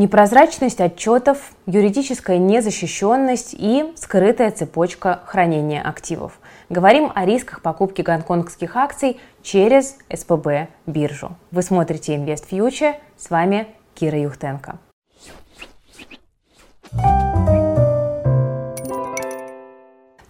Непрозрачность 0.00 0.80
отчетов, 0.80 1.52
юридическая 1.66 2.38
незащищенность 2.38 3.52
и 3.52 3.92
скрытая 3.96 4.50
цепочка 4.50 5.20
хранения 5.26 5.82
активов. 5.82 6.40
Говорим 6.70 7.12
о 7.14 7.26
рисках 7.26 7.60
покупки 7.60 8.00
гонконгских 8.00 8.76
акций 8.76 9.20
через 9.42 9.98
СПБ 10.10 10.68
биржу. 10.86 11.36
Вы 11.50 11.60
смотрите 11.60 12.16
Invest 12.16 12.48
Future, 12.50 12.94
с 13.18 13.28
вами 13.28 13.66
Кира 13.94 14.18
Юхтенко. 14.18 14.78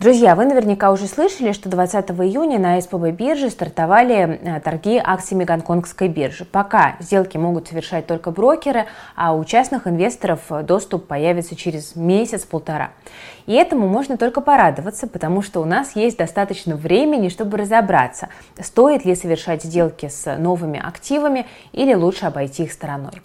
Друзья, 0.01 0.35
вы 0.35 0.47
наверняка 0.47 0.93
уже 0.93 1.07
слышали, 1.07 1.53
что 1.53 1.69
20 1.69 2.13
июня 2.13 2.59
на 2.59 2.81
СПБ 2.81 3.11
бирже 3.11 3.51
стартовали 3.51 4.41
э, 4.43 4.59
торги 4.61 4.97
акциями 4.97 5.45
Гонконгской 5.45 6.09
биржи. 6.09 6.47
Пока 6.47 6.97
сделки 7.01 7.37
могут 7.37 7.69
совершать 7.69 8.07
только 8.07 8.31
брокеры, 8.31 8.87
а 9.15 9.35
у 9.35 9.45
частных 9.45 9.87
инвесторов 9.87 10.41
доступ 10.63 11.07
появится 11.07 11.55
через 11.55 11.97
месяц-полтора. 11.97 12.93
И 13.45 13.53
этому 13.53 13.89
можно 13.89 14.17
только 14.17 14.41
порадоваться, 14.41 15.07
потому 15.07 15.43
что 15.43 15.61
у 15.61 15.67
нас 15.67 15.95
есть 15.95 16.17
достаточно 16.17 16.77
времени, 16.77 17.29
чтобы 17.29 17.59
разобраться, 17.59 18.31
стоит 18.59 19.05
ли 19.05 19.15
совершать 19.15 19.65
сделки 19.65 20.09
с 20.09 20.35
новыми 20.39 20.81
активами 20.83 21.45
или 21.73 21.93
лучше 21.93 22.25
обойти 22.25 22.63
их 22.63 22.73
стороной. 22.73 23.21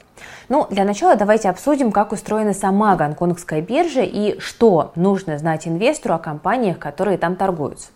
Ну, 0.49 0.67
для 0.69 0.83
начала 0.85 1.15
давайте 1.15 1.49
обсудим, 1.49 1.91
как 1.91 2.11
устроена 2.11 2.53
сама 2.53 2.95
гонконгская 2.95 3.61
биржа 3.61 4.01
и 4.01 4.39
что 4.39 4.91
нужно 4.95 5.37
знать 5.37 5.67
инвестору 5.67 6.15
о 6.15 6.19
компаниях, 6.19 6.79
которые 6.79 7.17
там 7.17 7.35
торгуются. 7.35 7.89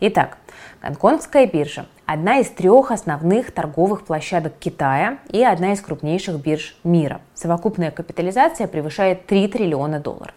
Итак, 0.00 0.38
Гонконгская 0.82 1.46
биржа– 1.46 1.86
одна 2.06 2.38
из 2.38 2.48
трех 2.48 2.90
основных 2.90 3.50
торговых 3.50 4.04
площадок 4.04 4.52
Китая 4.58 5.18
и 5.28 5.42
одна 5.42 5.72
из 5.72 5.80
крупнейших 5.80 6.36
бирж 6.36 6.76
мира. 6.84 7.20
Совокупная 7.34 7.90
капитализация 7.90 8.68
превышает 8.68 9.26
3 9.26 9.48
триллиона 9.48 9.98
долларов. 9.98 10.34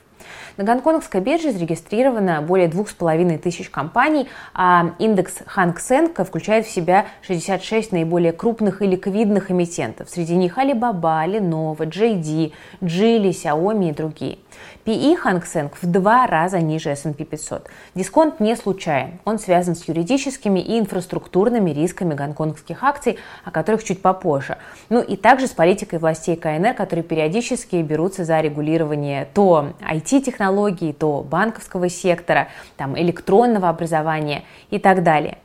На 0.58 0.64
Гонконгской 0.64 1.22
бирже 1.22 1.52
зарегистрировано 1.52 2.42
более 2.42 2.68
двух 2.68 2.90
с 2.90 2.94
половиной 2.94 3.38
тысяч 3.38 3.70
компаний, 3.70 4.28
а 4.54 4.94
индекс 5.00 5.38
Hang 5.56 5.76
Seng 5.78 6.24
включает 6.24 6.66
в 6.66 6.72
себя 6.72 7.06
66 7.22 7.92
наиболее 7.92 8.34
крупных 8.34 8.82
и 8.82 8.88
ликвидных 8.88 9.52
эмитентов. 9.52 10.10
Среди 10.10 10.36
них 10.36 10.58
Alibaba, 10.58 11.26
Lenovo, 11.26 11.80
JD, 11.80 12.54
Geely, 12.82 13.30
Xiaomi 13.30 13.90
и 13.90 13.94
другие. 13.94 14.40
PE 14.86 15.18
Hang 15.24 15.44
Seng 15.44 15.72
в 15.82 15.86
два 15.86 16.28
раза 16.28 16.60
ниже 16.60 16.90
S&P 16.90 17.24
500. 17.24 17.68
Дисконт 17.96 18.40
не 18.40 18.56
случайен. 18.56 19.20
Он 19.26 19.40
связан 19.40 19.76
с 19.76 19.88
юридическими 19.88 20.60
и 20.60 20.80
инфраструктурными 20.80 21.72
рисками 21.72 22.14
гонконгских 22.14 22.84
акций, 22.84 23.18
о 23.44 23.52
которых 23.52 23.84
чуть 23.84 24.02
попозже. 24.02 24.58
Ну 24.90 25.02
и 25.02 25.16
также 25.16 25.48
с 25.48 25.52
политикой 25.52 26.00
властей 26.00 26.36
КНР, 26.36 26.74
которые 26.74 27.04
периодически 27.04 27.78
берутся 27.78 28.26
за 28.26 28.40
регулирование 28.42 29.28
то 29.34 29.74
IT-технологий, 29.82 30.94
то 30.94 31.22
банковского 31.22 31.90
сектора, 31.90 32.48
там, 32.78 32.98
электронного 32.98 33.70
образования 33.70 34.44
и 34.70 34.80
так 34.80 35.04
далее. 35.04 35.38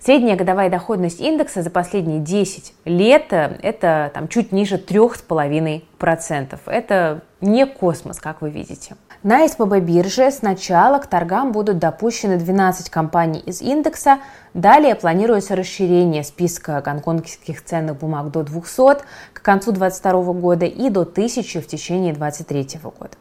Средняя 0.00 0.36
годовая 0.36 0.70
доходность 0.70 1.20
индекса 1.20 1.62
за 1.62 1.70
последние 1.70 2.20
10 2.20 2.74
лет 2.84 3.32
э, 3.32 3.58
это 3.62 4.10
там, 4.14 4.28
чуть 4.28 4.52
ниже 4.52 4.76
3,5%. 4.76 6.58
Это 6.66 7.22
не 7.40 7.66
космос, 7.66 8.20
как 8.20 8.40
вы 8.40 8.50
видите. 8.50 8.96
На 9.24 9.46
СПБ 9.48 9.80
бирже 9.80 10.30
сначала 10.30 10.98
к 10.98 11.08
торгам 11.08 11.50
будут 11.50 11.78
допущены 11.78 12.36
12 12.36 12.88
компаний 12.88 13.40
из 13.40 13.60
индекса, 13.60 14.18
далее 14.54 14.94
планируется 14.94 15.56
расширение 15.56 16.22
списка 16.22 16.80
гонконгских 16.80 17.64
ценных 17.64 17.98
бумаг 17.98 18.30
до 18.30 18.44
200 18.44 19.02
к 19.32 19.42
концу 19.42 19.72
2022 19.72 20.32
года 20.34 20.66
и 20.66 20.88
до 20.88 21.00
1000 21.00 21.60
в 21.60 21.66
течение 21.66 22.12
2023 22.12 22.80
года. 22.84 23.16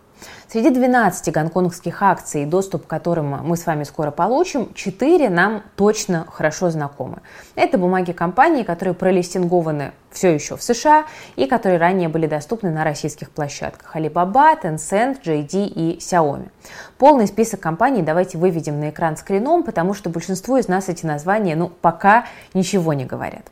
Среди 0.49 0.69
12 0.69 1.33
гонконгских 1.33 2.01
акций, 2.01 2.45
доступ 2.45 2.85
к 2.85 2.89
которым 2.89 3.45
мы 3.45 3.57
с 3.57 3.65
вами 3.65 3.83
скоро 3.83 4.11
получим, 4.11 4.73
4 4.73 5.29
нам 5.29 5.63
точно 5.75 6.25
хорошо 6.31 6.69
знакомы. 6.69 7.17
Это 7.55 7.77
бумаги 7.77 8.13
компаний, 8.13 8.63
которые 8.63 8.95
пролистингованы 8.95 9.91
все 10.09 10.33
еще 10.33 10.55
в 10.55 10.63
США 10.63 11.05
и 11.35 11.45
которые 11.45 11.77
ранее 11.79 12.09
были 12.09 12.27
доступны 12.27 12.71
на 12.71 12.83
российских 12.83 13.29
площадках 13.29 13.95
Alibaba, 13.95 14.59
Tencent, 14.61 15.21
JD 15.21 15.67
и 15.67 15.97
Xiaomi. 15.99 16.49
Полный 16.97 17.27
список 17.27 17.59
компаний 17.59 18.01
давайте 18.01 18.37
выведем 18.37 18.79
на 18.79 18.89
экран 18.89 19.17
скрином, 19.17 19.63
потому 19.63 19.93
что 19.93 20.09
большинству 20.09 20.57
из 20.57 20.67
нас 20.67 20.89
эти 20.89 21.05
названия 21.05 21.55
ну, 21.55 21.69
пока 21.69 22.25
ничего 22.53 22.93
не 22.93 23.05
говорят. 23.05 23.43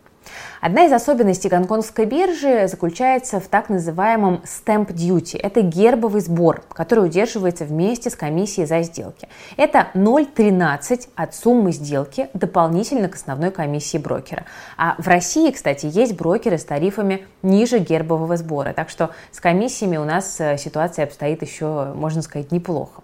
Одна 0.61 0.85
из 0.85 0.91
особенностей 0.91 1.49
гонконгской 1.49 2.05
биржи 2.05 2.67
заключается 2.67 3.39
в 3.39 3.47
так 3.47 3.69
называемом 3.69 4.41
stamp 4.45 4.87
duty. 4.87 5.39
Это 5.41 5.61
гербовый 5.61 6.21
сбор, 6.21 6.63
который 6.69 7.05
удерживается 7.05 7.65
вместе 7.65 8.09
с 8.09 8.15
комиссией 8.15 8.67
за 8.67 8.81
сделки. 8.81 9.27
Это 9.57 9.87
0,13 9.93 11.09
от 11.15 11.35
суммы 11.35 11.71
сделки 11.71 12.29
дополнительно 12.33 13.09
к 13.09 13.15
основной 13.15 13.51
комиссии 13.51 13.97
брокера. 13.97 14.45
А 14.77 14.95
в 14.97 15.07
России, 15.07 15.51
кстати, 15.51 15.87
есть 15.87 16.15
брокеры 16.15 16.57
с 16.57 16.65
тарифами 16.65 17.25
ниже 17.43 17.79
гербового 17.79 18.37
сбора. 18.37 18.73
Так 18.73 18.89
что 18.89 19.11
с 19.31 19.39
комиссиями 19.39 19.97
у 19.97 20.05
нас 20.05 20.39
э, 20.39 20.57
ситуация 20.57 21.05
обстоит 21.05 21.41
еще, 21.41 21.93
можно 21.95 22.21
сказать, 22.21 22.51
неплохо. 22.51 23.03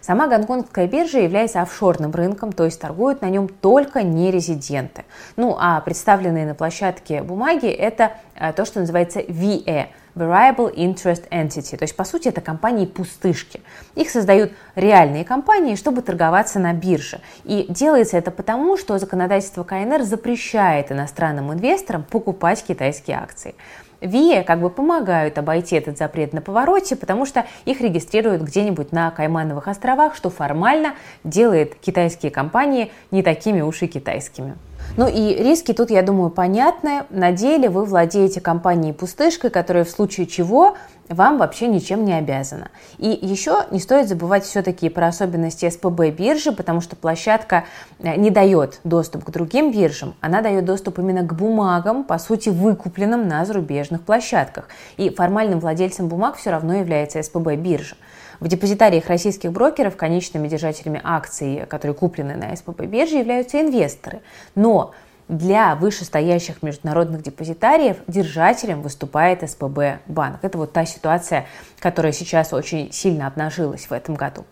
Сама 0.00 0.28
гонконгская 0.28 0.86
биржа 0.86 1.18
является 1.18 1.60
офшорным 1.60 2.10
рынком, 2.10 2.52
то 2.52 2.64
есть 2.64 2.80
торгуют 2.80 3.20
на 3.20 3.28
нем 3.28 3.48
только 3.48 4.02
нерезиденты. 4.02 5.04
Ну 5.36 5.56
а 5.58 5.80
представленные 5.80 6.46
на 6.46 6.54
площадке 6.54 7.22
бумаги 7.22 7.68
это 7.68 8.12
э, 8.34 8.52
то, 8.52 8.64
что 8.64 8.80
называется 8.80 9.20
VE– 9.20 9.88
Variable 10.14 10.74
Interest 10.74 11.28
Entity. 11.30 11.76
То 11.76 11.84
есть, 11.84 11.96
по 11.96 12.04
сути, 12.04 12.28
это 12.28 12.40
компании-пустышки. 12.40 13.60
Их 13.94 14.10
создают 14.10 14.52
реальные 14.74 15.24
компании, 15.24 15.76
чтобы 15.76 16.02
торговаться 16.02 16.58
на 16.58 16.72
бирже. 16.72 17.20
И 17.44 17.66
делается 17.68 18.16
это 18.16 18.30
потому, 18.30 18.76
что 18.76 18.98
законодательство 18.98 19.64
КНР 19.64 20.02
запрещает 20.02 20.92
иностранным 20.92 21.52
инвесторам 21.52 22.02
покупать 22.02 22.64
китайские 22.64 23.18
акции. 23.18 23.54
ВИЭ 24.00 24.42
как 24.42 24.60
бы 24.60 24.70
помогают 24.70 25.38
обойти 25.38 25.76
этот 25.76 25.98
запрет 25.98 26.32
на 26.32 26.40
повороте, 26.40 26.96
потому 26.96 27.26
что 27.26 27.44
их 27.64 27.80
регистрируют 27.80 28.42
где-нибудь 28.42 28.92
на 28.92 29.10
Каймановых 29.10 29.68
островах, 29.68 30.14
что 30.14 30.30
формально 30.30 30.94
делает 31.24 31.74
китайские 31.74 32.30
компании 32.30 32.90
не 33.10 33.22
такими 33.22 33.60
уж 33.60 33.82
и 33.82 33.86
китайскими. 33.86 34.56
Ну 34.96 35.06
и 35.08 35.34
риски 35.34 35.72
тут, 35.72 35.90
я 35.90 36.02
думаю, 36.02 36.30
понятны. 36.30 37.04
На 37.10 37.32
деле 37.32 37.68
вы 37.68 37.84
владеете 37.84 38.40
компанией-пустышкой, 38.40 39.50
которая 39.50 39.84
в 39.84 39.90
случае 39.90 40.26
чего 40.26 40.76
вам 41.10 41.38
вообще 41.38 41.66
ничем 41.66 42.04
не 42.04 42.14
обязана. 42.14 42.70
И 42.98 43.08
еще 43.20 43.64
не 43.72 43.80
стоит 43.80 44.08
забывать 44.08 44.44
все-таки 44.44 44.88
про 44.88 45.08
особенности 45.08 45.68
СПБ 45.68 46.10
биржи, 46.10 46.52
потому 46.52 46.80
что 46.80 46.94
площадка 46.94 47.64
э, 47.98 48.16
не 48.16 48.30
дает 48.30 48.80
доступ 48.84 49.24
к 49.24 49.30
другим 49.30 49.72
биржам, 49.72 50.14
она 50.20 50.40
дает 50.40 50.64
доступ 50.64 51.00
именно 51.00 51.22
к 51.22 51.34
бумагам, 51.34 52.04
по 52.04 52.18
сути, 52.18 52.48
выкупленным 52.48 53.26
на 53.26 53.44
зарубежных 53.44 54.02
площадках. 54.02 54.68
И 54.96 55.10
формальным 55.10 55.58
владельцем 55.58 56.06
бумаг 56.08 56.36
все 56.36 56.50
равно 56.50 56.74
является 56.74 57.20
СПБ 57.22 57.56
биржа. 57.56 57.96
В 58.38 58.48
депозитариях 58.48 59.08
российских 59.08 59.52
брокеров 59.52 59.96
конечными 59.96 60.48
держателями 60.48 61.00
акций, 61.04 61.66
которые 61.68 61.94
куплены 61.94 62.36
на 62.36 62.56
СПБ 62.56 62.86
бирже, 62.86 63.16
являются 63.16 63.60
инвесторы. 63.60 64.20
Но 64.54 64.92
для 65.30 65.76
вышестоящих 65.76 66.62
международных 66.62 67.22
депозитариев 67.22 67.98
держателем 68.08 68.82
выступает 68.82 69.48
СПБ 69.48 70.00
банк. 70.06 70.40
Это 70.42 70.58
вот 70.58 70.72
та 70.72 70.84
ситуация, 70.84 71.46
которая 71.78 72.12
сейчас 72.12 72.52
очень 72.52 72.92
сильно 72.92 73.28
обнажилась 73.28 73.86
в 73.86 73.92
этом 73.92 74.16
году. 74.16 74.44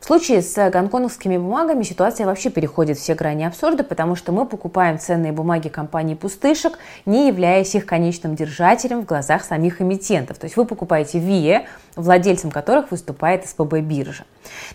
В 0.00 0.04
случае 0.04 0.42
с 0.42 0.70
гонконгскими 0.70 1.36
бумагами 1.36 1.82
ситуация 1.82 2.26
вообще 2.26 2.50
переходит 2.50 2.98
все 2.98 3.14
грани 3.14 3.44
абсурда, 3.44 3.82
потому 3.82 4.14
что 4.14 4.30
мы 4.30 4.46
покупаем 4.46 4.98
ценные 4.98 5.32
бумаги 5.32 5.68
компании 5.68 6.14
«Пустышек», 6.14 6.78
не 7.06 7.28
являясь 7.28 7.74
их 7.74 7.86
конечным 7.86 8.36
держателем 8.36 9.00
в 9.02 9.06
глазах 9.06 9.42
самих 9.42 9.80
эмитентов. 9.80 10.38
То 10.38 10.44
есть 10.44 10.56
вы 10.56 10.64
покупаете 10.64 11.18
ВИЭ, 11.18 11.66
владельцем 11.96 12.50
которых 12.50 12.90
выступает 12.90 13.46
СПБ 13.46 13.80
биржа. 13.80 14.24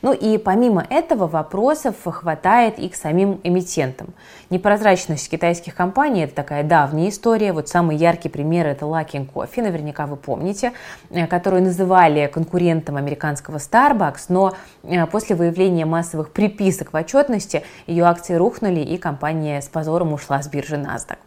Ну 0.01 0.11
и 0.11 0.37
помимо 0.37 0.85
этого 0.89 1.27
вопросов 1.27 1.95
хватает 2.03 2.79
и 2.79 2.89
к 2.89 2.95
самим 2.95 3.39
эмитентам. 3.43 4.13
Непрозрачность 4.49 5.29
китайских 5.29 5.75
компаний– 5.75 6.23
это 6.23 6.35
такая 6.35 6.63
давняя 6.63 7.09
история. 7.09 7.53
Вот 7.53 7.69
самый 7.69 7.95
яркий 7.95 8.27
пример– 8.27 8.65
это 8.67 8.85
Luckin 8.85 9.29
Coffee, 9.31 9.61
наверняка 9.61 10.07
вы 10.07 10.17
помните, 10.17 10.73
э, 11.09 11.25
которую 11.27 11.63
называли 11.63 12.27
конкурентом 12.27 12.97
американского 12.97 13.57
Starbucks, 13.57 14.25
но 14.29 14.55
э, 14.83 15.05
после 15.11 15.35
выявления 15.35 15.85
массовых 15.85 16.31
приписок 16.31 16.93
в 16.93 16.95
отчетности 16.95 17.63
ее 17.85 18.05
акции 18.05 18.35
рухнули 18.35 18.79
и 18.79 18.97
компания 18.97 19.61
с 19.61 19.67
позором 19.67 20.13
ушла 20.13 20.41
с 20.41 20.47
биржи 20.47 20.75
NASDAQ. 20.75 21.17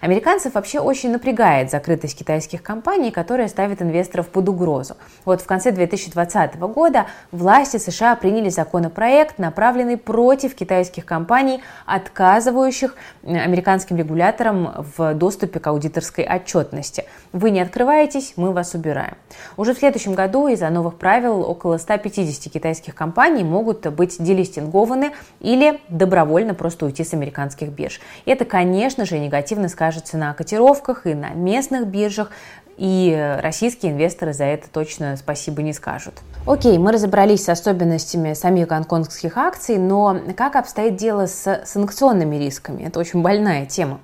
Американцев 0.00 0.54
вообще 0.54 0.78
очень 0.78 1.10
напрягает 1.10 1.70
закрытость 1.70 2.16
китайских 2.16 2.62
компаний, 2.62 3.10
которые 3.10 3.48
ставят 3.48 3.82
инвесторов 3.82 4.28
под 4.28 4.48
угрозу. 4.48 4.96
Вот 5.24 5.40
в 5.40 5.46
конце 5.46 5.72
2020 5.72 6.56
года 6.56 7.06
власти 7.32 7.78
США 7.78 8.14
приняли 8.14 8.48
законопроект, 8.48 9.38
направленный 9.38 9.96
против 9.96 10.54
китайских 10.54 11.04
компаний, 11.04 11.60
отказывающих 11.86 12.94
американским 13.24 13.96
регуляторам 13.96 14.86
в 14.96 15.14
доступе 15.14 15.58
к 15.58 15.66
аудиторской 15.66 16.24
отчетности. 16.24 17.04
Вы 17.32 17.50
не 17.50 17.60
открываетесь, 17.60 18.34
мы 18.36 18.52
вас 18.52 18.74
убираем. 18.74 19.16
Уже 19.56 19.74
в 19.74 19.78
следующем 19.78 20.14
году 20.14 20.46
из-за 20.48 20.70
новых 20.70 20.96
правил 20.96 21.40
около 21.40 21.78
150 21.78 22.52
китайских 22.52 22.94
компаний 22.94 23.42
могут 23.42 23.86
быть 23.88 24.22
делистингованы 24.22 25.12
или 25.40 25.80
добровольно 25.88 26.54
просто 26.54 26.86
уйти 26.86 27.02
с 27.02 27.14
американских 27.14 27.68
бирж. 27.70 28.00
Это, 28.26 28.44
конечно 28.44 29.04
же, 29.04 29.18
негативно 29.18 29.68
скажется 29.68 29.87
на 30.16 30.34
котировках 30.34 31.06
и 31.06 31.14
на 31.14 31.30
местных 31.30 31.86
биржах, 31.86 32.30
и 32.76 33.36
российские 33.42 33.90
инвесторы 33.90 34.32
за 34.32 34.44
это 34.44 34.68
точно 34.70 35.16
спасибо 35.16 35.62
не 35.62 35.72
скажут. 35.72 36.14
Окей, 36.46 36.78
мы 36.78 36.92
разобрались 36.92 37.44
с 37.44 37.48
особенностями 37.48 38.34
самих 38.34 38.68
гонконгских 38.68 39.36
акций, 39.36 39.78
но 39.78 40.16
как 40.36 40.54
обстоит 40.54 40.94
дело 40.94 41.26
с 41.26 41.62
санкционными 41.66 42.36
рисками? 42.36 42.84
Это 42.84 43.00
очень 43.00 43.20
больная 43.20 43.66
тема. 43.66 43.98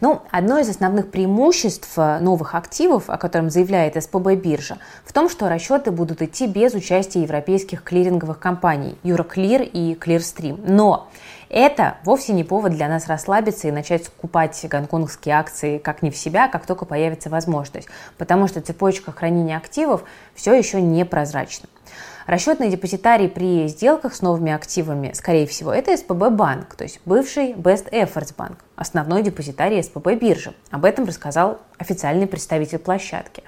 Ну, 0.00 0.22
одно 0.30 0.58
из 0.58 0.70
основных 0.70 1.10
преимуществ 1.10 1.96
новых 1.96 2.54
активов, 2.54 3.10
о 3.10 3.18
котором 3.18 3.50
заявляет 3.50 4.02
СПБ 4.02 4.36
биржа, 4.36 4.78
в 5.04 5.12
том, 5.12 5.28
что 5.28 5.50
расчеты 5.50 5.90
будут 5.90 6.22
идти 6.22 6.46
без 6.46 6.72
участия 6.72 7.20
европейских 7.22 7.82
клиринговых 7.82 8.38
компаний 8.38 8.96
Euroclear 9.04 9.62
и 9.62 9.94
Clearstream. 9.94 10.64
Но 10.66 11.08
это 11.48 11.96
вовсе 12.04 12.32
не 12.32 12.44
повод 12.44 12.72
для 12.72 12.88
нас 12.88 13.06
расслабиться 13.06 13.68
и 13.68 13.72
начать 13.72 14.04
скупать 14.06 14.64
гонконгские 14.68 15.34
акции 15.34 15.78
как 15.78 16.02
не 16.02 16.10
в 16.10 16.16
себя, 16.16 16.48
как 16.48 16.66
только 16.66 16.84
появится 16.84 17.30
возможность, 17.30 17.88
потому 18.18 18.48
что 18.48 18.60
цепочка 18.60 19.12
хранения 19.12 19.56
активов 19.56 20.04
все 20.34 20.54
еще 20.54 20.80
не 20.80 21.04
прозрачна. 21.04 21.68
Расчетный 22.26 22.70
депозитарий 22.70 23.28
при 23.28 23.68
сделках 23.68 24.14
с 24.14 24.22
новыми 24.22 24.50
активами, 24.50 25.12
скорее 25.12 25.46
всего, 25.46 25.72
это 25.74 25.94
СПБ 25.94 26.30
банк, 26.30 26.74
то 26.74 26.84
есть 26.84 27.00
бывший 27.04 27.52
Best 27.52 27.90
Efforts 27.90 28.32
банк, 28.34 28.64
основной 28.76 29.22
депозитарий 29.22 29.82
СПБ 29.82 30.14
биржи. 30.14 30.54
Об 30.70 30.86
этом 30.86 31.04
рассказал 31.04 31.60
официальный 31.76 32.26
представитель 32.26 32.78
площадки. 32.78 33.42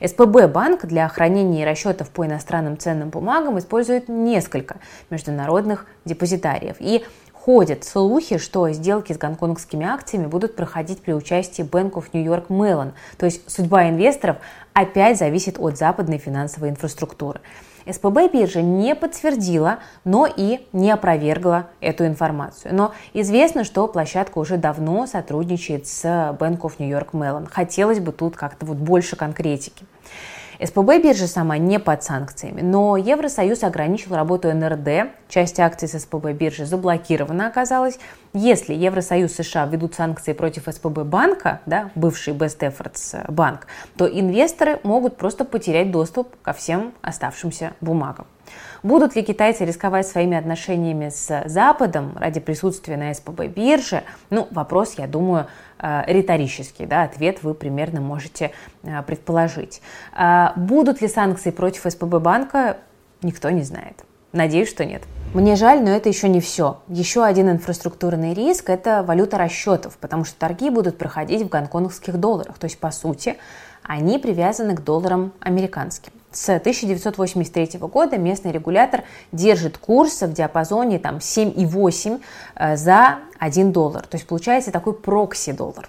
СПБ 0.00 0.46
банк 0.46 0.86
для 0.86 1.08
хранения 1.08 1.66
расчетов 1.66 2.10
по 2.10 2.24
иностранным 2.24 2.78
ценным 2.78 3.10
бумагам 3.10 3.58
использует 3.58 4.08
несколько 4.08 4.76
международных 5.10 5.86
депозитариев. 6.04 6.76
И 6.78 7.04
Ходят 7.44 7.84
слухи, 7.84 8.36
что 8.36 8.68
сделки 8.68 9.14
с 9.14 9.16
гонконгскими 9.16 9.86
акциями 9.86 10.26
будут 10.26 10.56
проходить 10.56 11.00
при 11.00 11.12
участии 11.12 11.64
Bank 11.64 11.92
of 11.92 12.04
New 12.12 12.22
York 12.22 12.48
Mellon, 12.50 12.92
то 13.16 13.24
есть 13.24 13.50
судьба 13.50 13.88
инвесторов 13.88 14.36
опять 14.74 15.16
зависит 15.16 15.58
от 15.58 15.78
западной 15.78 16.18
финансовой 16.18 16.68
инфраструктуры. 16.68 17.40
СПБ 17.90 18.30
биржа 18.30 18.60
не 18.60 18.94
подтвердила, 18.94 19.78
но 20.04 20.26
и 20.26 20.66
не 20.74 20.90
опровергла 20.90 21.68
эту 21.80 22.04
информацию. 22.04 22.74
Но 22.74 22.92
известно, 23.14 23.64
что 23.64 23.88
площадка 23.88 24.36
уже 24.36 24.58
давно 24.58 25.06
сотрудничает 25.06 25.86
с 25.86 26.04
Bank 26.04 26.58
of 26.60 26.74
New 26.78 26.90
York 26.90 27.14
Mellon. 27.14 27.48
Хотелось 27.50 28.00
бы 28.00 28.12
тут 28.12 28.36
как-то 28.36 28.66
вот 28.66 28.76
больше 28.76 29.16
конкретики. 29.16 29.86
СПБ 30.62 31.00
биржа 31.02 31.26
сама 31.26 31.56
не 31.56 31.78
под 31.78 32.02
санкциями, 32.02 32.60
но 32.60 32.98
Евросоюз 32.98 33.64
ограничил 33.64 34.14
работу 34.14 34.52
НРД, 34.52 35.10
часть 35.28 35.58
акций 35.58 35.88
с 35.88 35.98
СПБ 35.98 36.32
биржи 36.32 36.66
заблокирована 36.66 37.46
оказалось. 37.46 37.98
Если 38.34 38.74
Евросоюз 38.74 39.32
США 39.32 39.64
введут 39.64 39.94
санкции 39.94 40.34
против 40.34 40.64
СПБ 40.66 41.04
банка, 41.04 41.60
да, 41.64 41.90
бывший 41.94 42.34
Best 42.34 42.58
Efforts 42.58 43.24
банк, 43.32 43.66
то 43.96 44.06
инвесторы 44.06 44.80
могут 44.82 45.16
просто 45.16 45.46
потерять 45.46 45.90
доступ 45.90 46.28
ко 46.42 46.52
всем 46.52 46.92
оставшимся 47.00 47.72
бумагам. 47.80 48.26
Будут 48.82 49.16
ли 49.16 49.22
китайцы 49.22 49.64
рисковать 49.64 50.06
своими 50.06 50.36
отношениями 50.36 51.10
с 51.10 51.42
Западом 51.46 52.16
ради 52.16 52.40
присутствия 52.40 52.96
на 52.96 53.12
СПБ 53.12 53.46
бирже? 53.46 54.02
Ну, 54.30 54.48
вопрос, 54.50 54.94
я 54.96 55.06
думаю, 55.06 55.46
э, 55.78 56.02
риторический. 56.06 56.86
Да? 56.86 57.02
Ответ 57.02 57.42
вы 57.42 57.54
примерно 57.54 58.00
можете 58.00 58.52
э, 58.82 59.02
предположить. 59.02 59.82
А 60.12 60.52
будут 60.56 61.02
ли 61.02 61.08
санкции 61.08 61.50
против 61.50 61.90
СПБ 61.90 62.18
банка? 62.20 62.78
Никто 63.22 63.50
не 63.50 63.62
знает. 63.62 64.04
Надеюсь, 64.32 64.68
что 64.68 64.84
нет. 64.84 65.02
Мне 65.34 65.56
жаль, 65.56 65.82
но 65.82 65.90
это 65.90 66.08
еще 66.08 66.28
не 66.28 66.40
все. 66.40 66.80
Еще 66.88 67.24
один 67.24 67.50
инфраструктурный 67.50 68.32
риск– 68.34 68.68
это 68.70 69.02
валюта 69.02 69.38
расчетов, 69.38 69.96
потому 69.98 70.24
что 70.24 70.38
торги 70.38 70.70
будут 70.70 70.98
проходить 70.98 71.42
в 71.42 71.48
гонконгских 71.48 72.16
долларах. 72.16 72.58
То 72.58 72.64
есть, 72.64 72.78
по 72.78 72.90
сути, 72.90 73.36
они 73.82 74.18
привязаны 74.18 74.74
к 74.76 74.82
долларам 74.82 75.32
американским. 75.40 76.12
С 76.32 76.48
1983 76.48 77.80
года 77.80 78.16
местный 78.16 78.52
регулятор 78.52 79.02
держит 79.32 79.78
курс 79.78 80.22
в 80.22 80.32
диапазоне 80.32 81.00
там, 81.00 81.16
7,8 81.16 82.20
э, 82.54 82.76
за 82.76 83.18
1 83.40 83.72
доллар. 83.72 84.06
То 84.06 84.16
есть 84.16 84.28
получается 84.28 84.70
такой 84.70 84.94
прокси-доллар. 84.94 85.88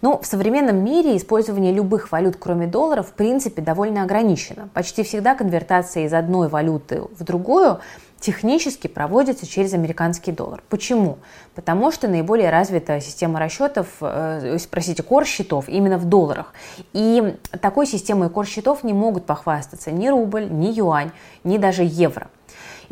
Ну, 0.00 0.18
в 0.18 0.26
современном 0.26 0.76
мире 0.84 1.16
использование 1.16 1.72
любых 1.72 2.12
валют, 2.12 2.36
кроме 2.38 2.66
доллара, 2.66 3.02
в 3.02 3.12
принципе, 3.12 3.62
довольно 3.62 4.02
ограничено. 4.02 4.68
Почти 4.74 5.02
всегда 5.02 5.34
конвертация 5.34 6.06
из 6.06 6.12
одной 6.12 6.48
валюты 6.48 7.02
в 7.18 7.24
другую 7.24 7.80
технически 8.20 8.86
проводится 8.86 9.46
через 9.46 9.72
американский 9.72 10.30
доллар. 10.30 10.62
Почему? 10.68 11.18
Потому 11.54 11.90
что 11.90 12.06
наиболее 12.06 12.50
развита 12.50 13.00
система 13.00 13.40
расчетов, 13.40 13.88
э, 14.00 14.58
простите, 14.70 15.02
кор 15.02 15.24
счетов 15.24 15.68
именно 15.68 15.98
в 15.98 16.04
долларах. 16.04 16.52
И 16.92 17.36
такой 17.60 17.86
системой 17.86 18.28
кор 18.28 18.46
счетов 18.46 18.84
не 18.84 18.92
могут 18.92 19.24
похвастаться 19.24 19.90
ни 19.90 20.08
рубль, 20.08 20.48
ни 20.50 20.68
юань, 20.68 21.12
ни 21.44 21.56
даже 21.56 21.82
евро. 21.82 22.28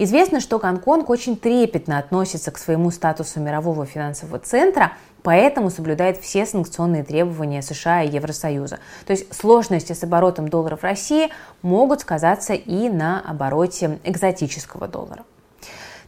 Известно, 0.01 0.39
что 0.39 0.61
Гонконг 0.61 1.11
очень 1.11 1.37
трепетно 1.37 1.99
относится 1.99 2.53
к 2.53 2.59
своему 2.59 2.93
статусу 2.93 3.41
мирового 3.41 3.85
финансового 3.85 4.39
центра, 4.39 4.93
поэтому 5.23 5.70
соблюдает 5.70 6.19
все 6.19 6.47
санкционные 6.47 7.05
требования 7.05 7.62
США 7.62 8.03
и 8.03 8.11
Евросоюза. 8.11 8.79
То 9.06 9.12
есть 9.12 9.35
сложности 9.35 9.93
с 9.93 10.03
оборотом 10.03 10.49
доллара 10.49 10.76
в 10.76 10.82
России 10.82 11.31
могут 11.62 12.00
сказаться 12.00 12.55
и 12.55 12.88
на 12.88 13.20
обороте 13.20 13.99
экзотического 14.05 14.88
доллара. 14.88 15.25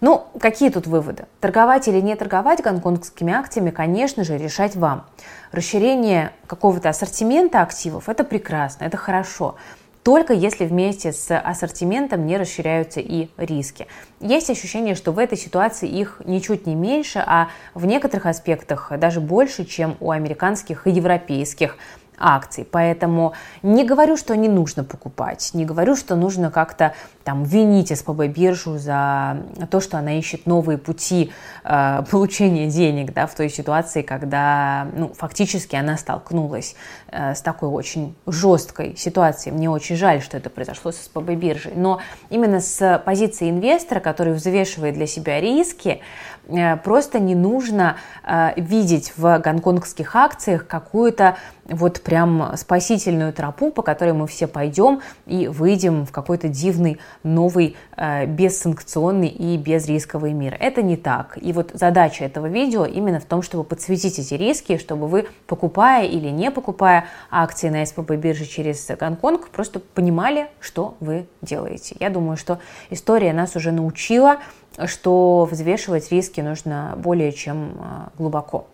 Ну, 0.00 0.26
какие 0.40 0.70
тут 0.70 0.86
выводы? 0.86 1.26
Торговать 1.40 1.86
или 1.86 2.00
не 2.00 2.16
торговать 2.16 2.62
гонконгскими 2.62 3.34
акциями, 3.34 3.70
конечно 3.70 4.24
же, 4.24 4.38
решать 4.38 4.74
вам. 4.74 5.04
Расширение 5.52 6.32
какого-то 6.46 6.88
ассортимента 6.88 7.60
активов– 7.60 8.04
это 8.08 8.24
прекрасно, 8.24 8.84
это 8.84 8.96
хорошо 8.96 9.56
только 10.02 10.32
если 10.32 10.64
вместе 10.64 11.12
с 11.12 11.36
ассортиментом 11.38 12.26
не 12.26 12.36
расширяются 12.36 13.00
и 13.00 13.28
риски. 13.36 13.86
Есть 14.20 14.50
ощущение, 14.50 14.94
что 14.94 15.12
в 15.12 15.18
этой 15.18 15.36
ситуации 15.36 15.88
их 15.88 16.22
ничуть 16.24 16.66
не 16.66 16.74
меньше, 16.74 17.22
а 17.24 17.48
в 17.74 17.86
некоторых 17.86 18.26
аспектах 18.26 18.92
даже 18.98 19.20
больше, 19.20 19.64
чем 19.64 19.96
у 20.00 20.10
американских 20.10 20.86
и 20.86 20.90
европейских 20.90 21.76
акций. 22.20 22.68
Поэтому 22.70 23.32
не 23.62 23.84
говорю, 23.84 24.16
что 24.16 24.36
не 24.36 24.48
нужно 24.48 24.84
покупать, 24.84 25.50
не 25.54 25.64
говорю, 25.64 25.96
что 25.96 26.14
нужно 26.14 26.50
как-то 26.50 26.92
там 27.24 27.44
винить 27.44 27.96
СПБ 27.96 28.26
биржу 28.28 28.78
за 28.78 29.38
то, 29.70 29.80
что 29.80 29.98
она 29.98 30.18
ищет 30.18 30.46
новые 30.46 30.78
пути 30.78 31.32
э, 31.64 32.02
получения 32.10 32.66
денег 32.68 33.12
да, 33.12 33.26
в 33.26 33.34
той 33.34 33.48
ситуации, 33.48 34.02
когда 34.02 34.86
ну, 34.94 35.12
фактически 35.14 35.76
она 35.76 35.96
столкнулась 35.96 36.76
э, 37.08 37.34
с 37.34 37.40
такой 37.40 37.68
очень 37.68 38.14
жесткой 38.26 38.96
ситуацией. 38.96 39.54
Мне 39.54 39.70
очень 39.70 39.96
жаль, 39.96 40.22
что 40.22 40.36
это 40.36 40.50
произошло 40.50 40.92
с 40.92 40.96
СПБ 40.96 41.34
биржей. 41.34 41.72
Но 41.76 42.00
именно 42.30 42.60
с 42.60 43.02
позиции 43.04 43.50
инвестора, 43.50 44.00
который 44.00 44.32
взвешивает 44.32 44.94
для 44.94 45.06
себя 45.06 45.40
риски, 45.40 46.00
э, 46.48 46.76
просто 46.76 47.18
не 47.18 47.34
нужно 47.34 47.96
э, 48.24 48.52
видеть 48.56 49.12
в 49.16 49.38
гонконгских 49.38 50.16
акциях 50.16 50.66
какую-то 50.66 51.36
вот 51.70 52.00
прям 52.02 52.52
спасительную 52.56 53.32
тропу, 53.32 53.70
по 53.70 53.82
которой 53.82 54.12
мы 54.12 54.26
все 54.26 54.46
пойдем 54.46 55.00
и 55.26 55.48
выйдем 55.48 56.04
в 56.04 56.12
какой-то 56.12 56.48
дивный 56.48 56.98
новый 57.22 57.76
э, 57.96 58.26
бессанкционный 58.26 59.28
и 59.28 59.56
безрисковый 59.56 60.32
мир. 60.32 60.56
Это 60.58 60.82
не 60.82 60.96
так. 60.96 61.38
И 61.40 61.52
вот 61.52 61.70
задача 61.74 62.24
этого 62.24 62.46
видео 62.46 62.84
именно 62.84 63.20
в 63.20 63.24
том, 63.24 63.42
чтобы 63.42 63.64
подсветить 63.64 64.18
эти 64.18 64.34
риски, 64.34 64.78
чтобы 64.78 65.06
вы, 65.06 65.28
покупая 65.46 66.06
или 66.06 66.28
не 66.28 66.50
покупая 66.50 67.06
акции 67.30 67.68
на 67.68 67.84
СПБ 67.84 68.16
бирже 68.16 68.46
через 68.46 68.86
Гонконг, 68.88 69.48
просто 69.48 69.80
понимали, 69.80 70.48
что 70.60 70.96
вы 71.00 71.26
делаете. 71.42 71.96
Я 72.00 72.10
думаю, 72.10 72.36
что 72.36 72.58
история 72.90 73.32
нас 73.32 73.56
уже 73.56 73.72
научила, 73.72 74.38
что 74.86 75.48
взвешивать 75.50 76.10
риски 76.10 76.40
нужно 76.40 76.94
более 76.96 77.32
чем 77.32 77.72
э, 77.74 78.08
глубоко. 78.18 78.66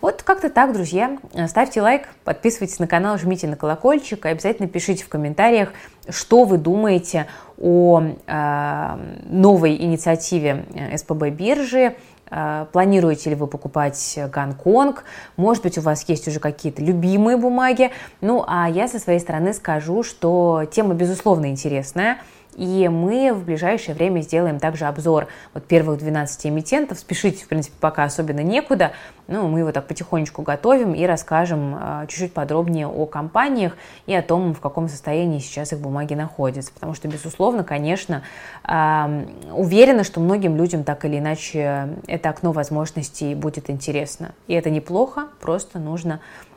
Вот 0.00 0.22
как-то 0.22 0.50
так, 0.50 0.72
друзья. 0.72 1.18
Ставьте 1.48 1.80
лайк, 1.80 2.08
подписывайтесь 2.24 2.78
на 2.78 2.86
канал, 2.86 3.18
жмите 3.18 3.46
на 3.46 3.56
колокольчик 3.56 4.26
и 4.26 4.28
обязательно 4.28 4.68
пишите 4.68 5.04
в 5.04 5.08
комментариях, 5.08 5.72
что 6.08 6.44
вы 6.44 6.58
думаете 6.58 7.26
о 7.58 8.02
э, 8.26 8.96
новой 9.24 9.76
инициативе 9.76 10.66
э, 10.74 10.96
СПБ 10.98 11.30
биржи 11.30 11.94
а, 12.36 12.66
планируете 12.72 13.30
ли 13.30 13.36
вы 13.36 13.46
покупать 13.46 14.18
Гонконг? 14.32 15.04
Может 15.36 15.62
быть, 15.62 15.78
у 15.78 15.82
вас 15.82 16.04
есть 16.08 16.26
уже 16.26 16.40
какие-то 16.40 16.82
любимые 16.82 17.36
бумаги? 17.36 17.90
Ну, 18.20 18.44
а 18.46 18.68
я 18.68 18.88
со 18.88 18.98
своей 18.98 19.20
стороны 19.20 19.52
скажу, 19.52 20.02
что 20.02 20.64
тема, 20.70 20.94
безусловно, 20.94 21.46
интересная. 21.46 22.18
И 22.56 22.88
мы 22.88 23.32
в 23.32 23.44
ближайшее 23.44 23.94
время 23.94 24.20
сделаем 24.20 24.58
также 24.58 24.86
обзор 24.86 25.28
вот 25.52 25.64
первых 25.64 25.98
12 25.98 26.46
эмитентов. 26.46 26.98
Спешить, 26.98 27.42
в 27.42 27.48
принципе, 27.48 27.74
пока 27.80 28.04
особенно 28.04 28.40
некуда. 28.40 28.92
Ну, 29.26 29.48
мы 29.48 29.60
его 29.60 29.72
так 29.72 29.86
потихонечку 29.86 30.42
готовим 30.42 30.94
и 30.94 31.04
расскажем 31.04 31.76
э, 31.80 32.06
чуть-чуть 32.08 32.32
подробнее 32.32 32.86
о 32.86 33.06
компаниях 33.06 33.76
и 34.06 34.14
о 34.14 34.22
том, 34.22 34.54
в 34.54 34.60
каком 34.60 34.88
состоянии 34.88 35.38
сейчас 35.38 35.72
их 35.72 35.80
бумаги 35.80 36.14
находятся. 36.14 36.72
Потому 36.72 36.94
что, 36.94 37.08
безусловно, 37.08 37.64
конечно, 37.64 38.22
э, 38.68 39.26
уверена, 39.52 40.04
что 40.04 40.20
многим 40.20 40.56
людям 40.56 40.84
так 40.84 41.04
или 41.04 41.18
иначе 41.18 41.88
это 42.06 42.28
окно 42.28 42.52
возможностей 42.52 43.34
будет 43.34 43.70
интересно. 43.70 44.32
И 44.46 44.54
это 44.54 44.70
неплохо, 44.70 45.28
просто 45.40 45.78
нужно 45.78 46.14
а, 46.14 46.53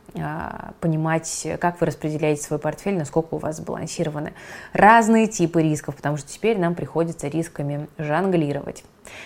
понимать, 0.80 1.48
как 1.60 1.80
вы 1.80 1.88
распределяете 1.88 2.42
свой 2.42 2.60
портфель, 2.60 2.98
насколько 2.98 3.36
у 3.36 3.38
вас 3.38 3.58
сбалансированы 3.58 4.34
разные 4.74 5.28
типы 5.28 5.62
рисков, 5.62 5.96
потому 5.96 6.18
что 6.18 6.28
теперь 6.30 6.58
нам 6.58 6.76
приходится 6.76 7.28
рисками 7.28 7.88
жонглировать. 7.98 8.84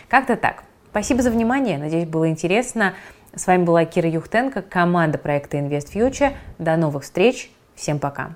Как-то 0.09 0.35
так. 0.35 0.63
Спасибо 0.89 1.21
за 1.21 1.31
внимание, 1.31 1.77
надеюсь, 1.77 2.07
было 2.07 2.29
интересно. 2.29 2.93
С 3.33 3.47
вами 3.47 3.63
была 3.63 3.85
Кира 3.85 4.09
Юхтенко, 4.09 4.61
команда 4.61 5.17
проекта 5.17 5.57
Invest 5.57 5.93
Future. 5.93 6.33
До 6.57 6.75
новых 6.75 7.03
встреч, 7.03 7.50
всем 7.75 7.97
пока. 7.97 8.35